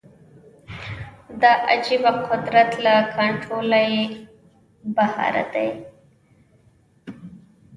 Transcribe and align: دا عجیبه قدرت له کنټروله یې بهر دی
دا 1.41 1.51
عجیبه 1.71 2.11
قدرت 2.29 2.71
له 2.85 2.93
کنټروله 3.15 3.79
یې 3.91 4.03
بهر 4.95 5.35
دی 5.53 5.69